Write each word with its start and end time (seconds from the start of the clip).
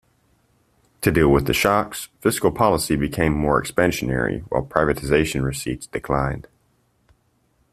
To 1.01 1.11
deal 1.11 1.27
with 1.31 1.45
the 1.45 1.53
shocks, 1.53 2.09
fiscal 2.21 2.51
policy 2.51 2.95
became 2.95 3.33
more 3.37 3.61
expansionary 3.61 4.41
while 4.49 4.65
privatization 4.65 5.43
receipts 5.45 5.85
declined. 5.85 6.47